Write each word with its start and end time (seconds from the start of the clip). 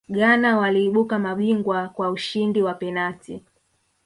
ghana 0.09 0.57
waliibuka 0.57 1.19
mabingwa 1.19 1.89
kwa 1.89 2.11
ushindi 2.11 2.61
kwa 2.61 2.73
penati 2.73 3.41